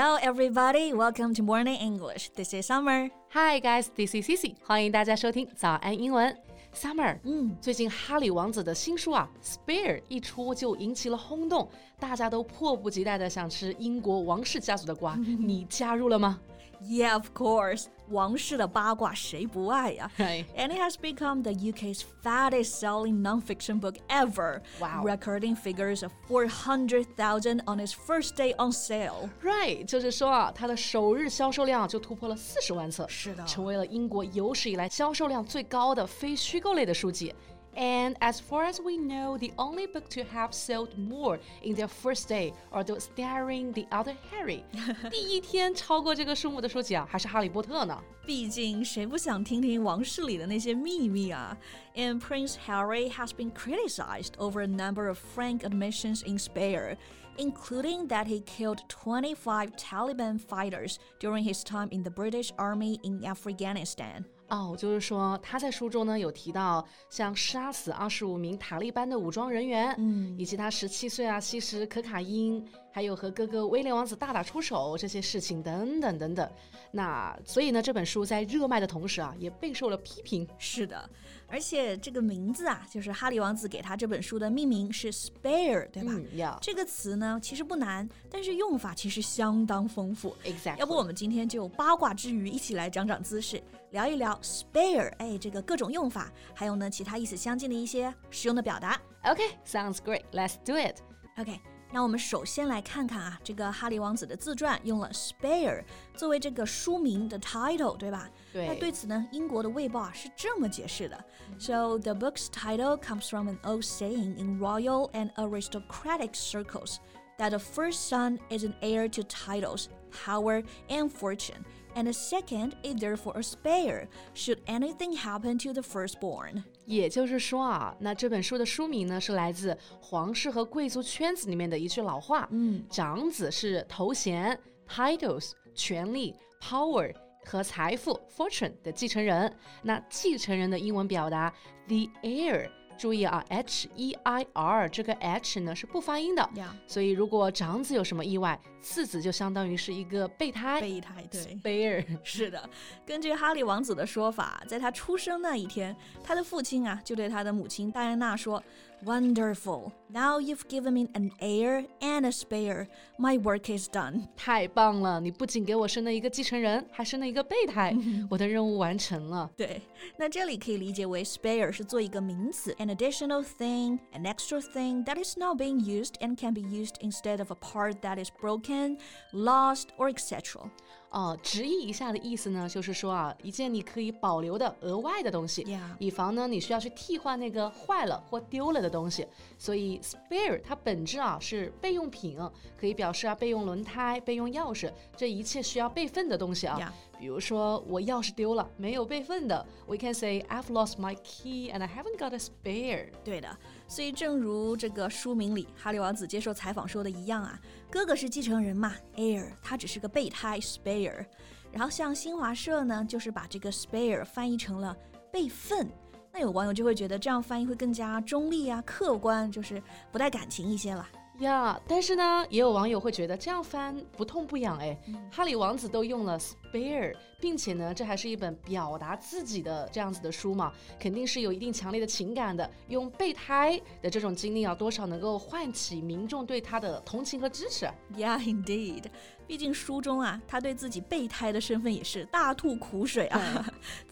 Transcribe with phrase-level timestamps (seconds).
[0.00, 0.92] Hello, everybody.
[0.92, 2.30] Welcome to Morning English.
[2.36, 3.10] This is Summer.
[3.32, 3.88] Hi, guys.
[3.96, 4.54] This is Cici.
[4.64, 6.32] 欢迎大家收听早安英文。
[6.72, 11.68] Summer，嗯，最近哈里王子的新书啊，《Spare》一出就引起了轰动，
[11.98, 15.16] 大家都迫不及待的想吃英国王室家族的瓜。
[15.16, 16.38] 你加入了吗
[16.81, 17.85] ？Yeah, of course.
[18.09, 20.11] 王室的八卦谁不爱呀？
[20.17, 20.45] Right.
[20.57, 24.61] And it has become the UK's fattest selling nonfiction book ever.
[24.79, 25.03] Wow.
[25.05, 29.29] Recording figures of 400,000 on its first day on sale.
[29.41, 37.33] Right，就是说啊，它的首日销售量就突破了四十万册，是的成为了英国有史以来销售量最高的非虚构类的书籍。
[37.75, 41.87] And as far as we know, the only book to have sold more in their
[41.87, 44.63] first day are those starring the other Harry.
[45.09, 47.99] 第一天超过这个数目的书籍啊，还是《哈利波特》呢。
[48.27, 51.57] 毕竟谁不想听听王室里的那些秘密啊？
[51.95, 56.97] And Prince Harry has been criticized over a number of frank admissions in Spare,
[57.37, 63.25] including that he killed 25 Taliban fighters during his time in the British Army in
[63.25, 64.25] Afghanistan.
[64.48, 76.50] 哦，就是说他在书中呢有提到，像杀死二十五名塔利班的武装人员，嗯，以及他十七岁啊吸食可卡因，还有和哥哥威廉王子大打出手这些事情等等等等。
[76.90, 80.48] 那所以呢，这本书在热卖的同时啊，也备受了批评。
[80.58, 81.08] 是的，
[81.46, 86.12] 而且这个名字啊，就是哈利王子给他这本书的命名是 spare，对吧？
[86.14, 86.58] 嗯，yeah。
[86.60, 90.34] 这个词呢其实不难，但是用法其实相当丰富。
[90.44, 90.78] Exactly。
[90.78, 94.38] 要不我们今天就八卦之余一起来长长姿势，聊一聊。
[94.42, 99.00] spare，哎，这个各种用法，还有呢其他意思相近的一些实用的表达。
[99.24, 100.22] OK，sounds great.
[100.32, 100.96] Let's do it.
[101.36, 101.60] OK，
[101.91, 105.83] 那我们首先来看看啊，这个哈利王子的自传用了 spare
[106.15, 108.27] 作为这个书名的 title，对吧？
[108.51, 108.67] 对。
[108.67, 111.23] 那对此呢，英国的卫报啊是这么解释的：
[111.59, 116.97] So the book's title comes from an old saying in royal and aristocratic circles
[117.37, 121.63] that the first son is an heir to titles, power, and fortune
[121.97, 126.63] and the second is therefore a spare should anything happen to the firstborn.
[126.85, 137.13] 也就是说啊，那这本书的书名呢是来自皇室和贵族圈子里面的一句老话，嗯，长子是头衔 titles 权力 power
[137.45, 141.53] 和财富 fortune 的继承人，那继承人的英文表达
[141.87, 142.69] the heir。
[142.98, 146.50] 注意啊，h e i r 这个 h 呢是不发音的.
[146.86, 150.80] 所以如果长子有什么意外，次子就相当于是一个备胎。
[150.80, 152.68] 备胎对，spare 是的。
[153.06, 158.62] 根据哈利王子的说法，在他出生那一天，他的父亲啊就对他的母亲戴安娜说
[159.05, 162.87] ：“Wonderful, now you've given me an heir and a spare.
[163.17, 167.95] My work is done。”太棒了，你不仅给我生了一个继承人，还生了一个备胎，
[168.29, 169.51] 我的任务完成了。
[169.57, 169.81] 对，
[170.17, 172.73] 那这里可以理解为 spare 是做一个名词。
[172.79, 177.39] an additional thing, an extra thing that is now being used and can be used instead
[177.39, 178.97] of a part that is broken,
[179.33, 180.69] lost, or etc.
[181.10, 185.66] 哦，直译一下的意思呢，就是说啊，一件你可以保留的额外的东西.
[185.98, 189.26] 以防呢你需要去替换那个坏了或丢了的东西。
[189.56, 192.38] 所以 spare 它本质啊是备用品，
[192.78, 196.92] 可以表示啊备用轮胎、备用钥匙，这一切需要备份的东西啊。
[197.18, 203.08] 比如说我钥匙丢了，没有备份的，we can say I've lost my key and I haven't got a spare。
[203.24, 203.48] 对的，
[203.88, 207.58] 所以正如这个书名里哈利王子接受采访说的一样啊，
[207.90, 211.26] 哥哥是继承人嘛，heir，他只是个备胎 spare。
[211.72, 214.96] 然后像新华社呢，就是把这个 spare 翻译成了
[215.32, 215.90] 备份。
[216.32, 221.06] 那有网友就会觉得这样翻译会更加中立啊、客观，就是不带感情一些了。
[221.40, 224.98] 呀，但是呢，也有网友会觉得这样翻不痛不痒哎。
[225.30, 232.69] 哈利王子都用了 spare，并且呢，这还是一本表达自己的这样子的书嘛，肯定是有一定强烈的情感的。
[232.87, 237.85] 用备胎的这种经历啊，多少能够唤起民众对他的同情和支持。
[238.15, 239.05] Yeah, indeed.
[239.45, 243.65] 毕竟书中啊，他对自己备胎的身份也是大吐苦水啊。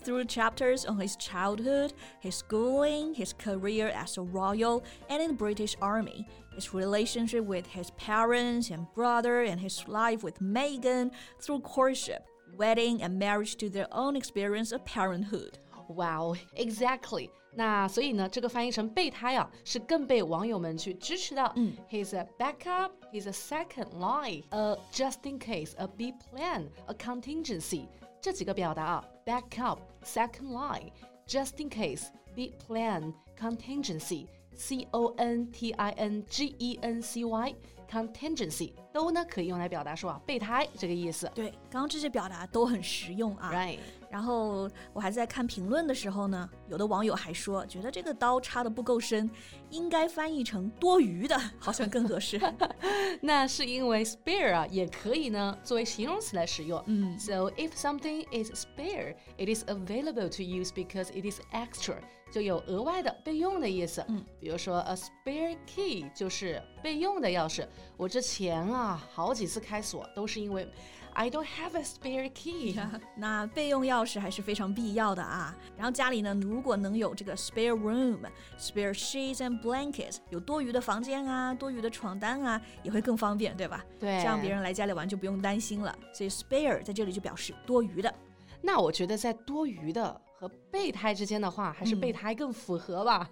[0.03, 1.91] Through chapters on his childhood,
[2.22, 7.66] his schooling, his career as a royal, and in the British Army, his relationship with
[7.73, 12.23] his parents and brother, and his life with Meghan through courtship,
[12.58, 15.58] wedding, and marriage to their own experience of parenthood.
[15.88, 17.29] Wow, exactly.
[17.53, 21.52] 那所以呢，这个翻译成备胎啊，是更被网友们去支持的。
[21.55, 27.88] 嗯，He's a backup, he's a second line, a just in case, a B plan, a contingency。
[28.22, 30.91] 这几个表达啊，backup, second line,
[31.28, 37.26] just in case, B plan, contingency。C O N T I N G E N C
[37.26, 37.55] Y
[37.91, 41.30] Contingency 都呢可以用来表达说啊备胎这个意思。
[41.34, 43.50] 对，刚刚这些表达都很实用啊。
[43.53, 43.78] Right。
[44.10, 49.28] 然后我还在看评论的时候呢，有的网友还说，觉得这个刀插的不够深，
[49.70, 52.41] 应该翻译成多余的，好像更合适。
[53.20, 56.82] 那是因为 spare 啊，也可以呢作为形容词来使用。
[56.86, 61.97] 嗯，So if something is spare, it is available to use because it is extra，
[62.30, 64.04] 就有额外的备用的意思。
[64.08, 67.66] 嗯，比如说 a spare key 就是备用的钥匙。
[67.97, 70.68] 我之前啊好几次开锁都是因为。
[71.16, 72.79] I don't have a spare key。
[73.16, 75.55] 那备用钥匙还是非常必要的啊。
[75.76, 83.84] 然后家里呢，如果能有这个 spare room、spare sheets and blankets，有多余的房间啊、多余的床单啊，也会更方便，对吧？
[83.99, 85.93] 对，这样别人来家里玩就不用担心了。
[86.14, 88.14] 所以 spare 在这里就表示多余的。
[88.61, 93.28] 那我觉得在多余的和备胎之间的话，还是备胎更符合吧。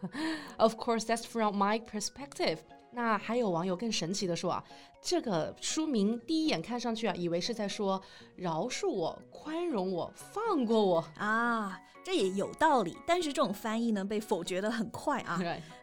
[0.58, 2.58] Of course, that's from my perspective.
[2.95, 4.65] 那还有网友更神奇的说啊，
[5.03, 8.01] 这个书名第一眼看上去啊，以为是在说
[8.37, 12.97] 饶恕我、宽容我、放过我啊，这也有道理。
[13.05, 15.41] 但是这种翻译呢，被否决的很快啊。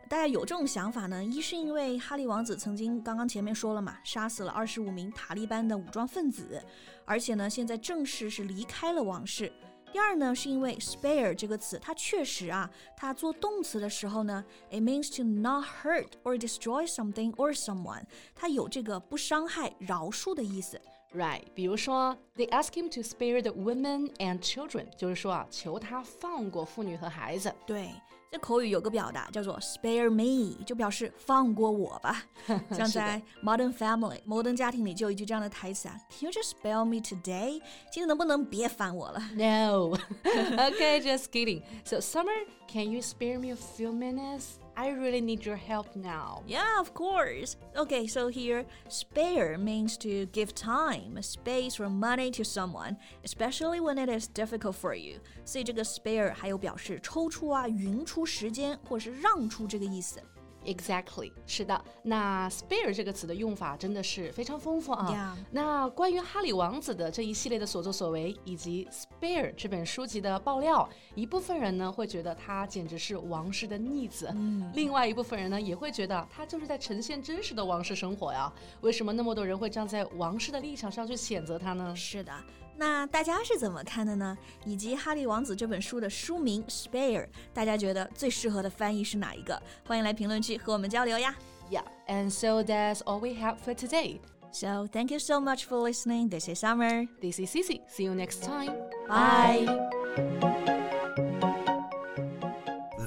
[0.07, 6.61] 大家有这种想法呢，一是因为哈利王子曾经刚刚前面说了嘛，杀死了二十五名塔利班的武装分子，
[7.05, 9.51] 而且呢，现在正式是离开了王室。
[9.91, 18.03] 第二呢，是因为 spare 这个词，它确实啊，它做动词的时候呢，it means to not hurt or destroy something or someone，
[18.33, 20.79] 它有这个不伤害、饶恕的意思。
[21.14, 27.54] Right，比如说，they ask him to spare the women and children，就是说啊，求他放过妇女和孩子。
[27.66, 27.90] 对。
[28.28, 32.24] 这口语有个表达叫做 spare me，就表示放过我吧。
[32.72, 37.62] 像在 Modern Family 摩登家庭里就有一句这样的台词啊，Can you just spare me today？
[37.90, 39.22] 今天能不能别烦我了？
[39.36, 39.96] No.
[40.24, 41.62] okay, just kidding.
[41.84, 42.34] So Summer,
[42.68, 44.56] can you spare me a few minutes?
[44.78, 46.42] I really need your help now.
[46.46, 47.56] Yeah, of course.
[47.74, 53.96] Okay, so here, spare means to give time, space, or money to someone, especially when
[53.96, 55.18] it is difficult for you.
[55.46, 60.20] 所以这个 spare 还有表示抽出啊、匀出时间或是让出这个意思。
[60.63, 61.83] Exactly，是的。
[62.03, 65.35] 那 spare 这个词的用法真的是非常丰富啊。
[65.51, 78.51] 那关于哈里王子的这一系列的所作所为，以及 spare 这本书籍的爆料，一部分人呢会觉得他简直是王室的逆子，嗯，另外一部分人呢也会觉得他就是在呈现真实的王室生活呀。
[78.81, 81.95] 为什么那么多人会站在王室的立场上去谴责他呢？
[81.95, 82.31] 是的。
[82.76, 84.36] 那大家是怎么看的呢？
[84.64, 89.60] 以及《哈利王子》这本书的书名《Spare》，大家觉得最适合的翻译是哪一个？
[89.86, 91.34] 欢迎来评论区和我们交流呀！
[91.70, 94.20] Yeah, and so that's all we have for today.
[94.52, 96.28] So thank you so much for listening.
[96.28, 97.08] This is Summer.
[97.20, 97.80] This is Cici.
[97.88, 98.72] See you next time.
[99.08, 99.66] Bye.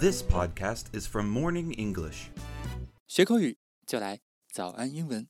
[0.01, 2.31] This podcast is from Morning English.
[3.07, 4.19] 学口语就来
[4.51, 5.30] 早安英文。